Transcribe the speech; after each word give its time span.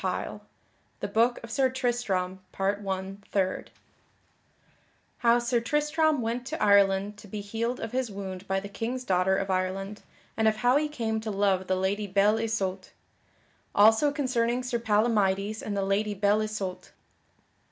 [Illustration: 0.03 0.41
The 0.99 1.05
Lady 1.09 1.13
Belle 1.13 1.29
Isoult] 1.61 2.39
Chapter 2.55 3.17
Third 3.31 3.69
_How 5.23 5.39
Sir 5.39 5.59
Tristram 5.59 6.23
went 6.23 6.47
to 6.47 6.59
Ireland 6.59 7.17
to 7.17 7.27
be 7.27 7.41
healed 7.41 7.79
of 7.79 7.91
his 7.91 8.09
wound 8.09 8.47
by 8.47 8.59
the 8.59 8.67
King's 8.67 9.03
daughter 9.03 9.37
of 9.37 9.51
Ireland, 9.51 10.01
and 10.35 10.47
of 10.47 10.55
how 10.55 10.77
he 10.77 10.87
came 10.89 11.19
to 11.21 11.29
love 11.29 11.67
the 11.67 11.75
Lady 11.75 12.07
Belle 12.07 12.39
Isoult. 12.39 12.93
Also 13.75 14.11
concerning 14.11 14.63
Sir 14.63 14.79
Palamydes 14.79 15.61
and 15.61 15.77
the 15.77 15.83
Lady 15.85 16.15
Belle 16.15 16.41
Isoult. 16.41 16.89